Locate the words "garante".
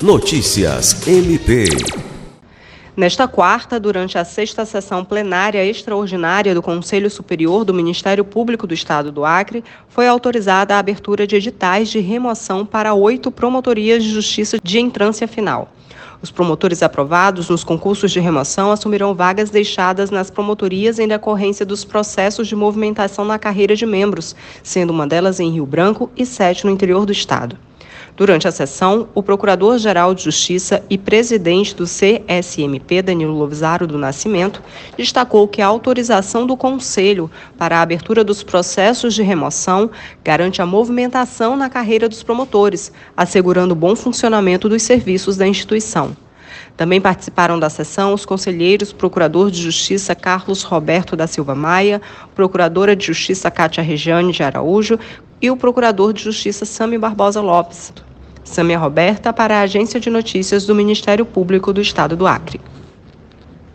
40.24-40.60